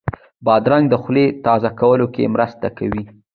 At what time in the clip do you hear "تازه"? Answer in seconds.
1.45-1.69